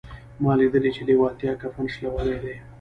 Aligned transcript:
ما 0.43 0.51
لیدلي 0.59 0.91
چې 0.95 1.01
لېوالتیا 1.07 1.53
کفن 1.61 1.85
شلولی 1.93 2.37
دی 2.43 2.53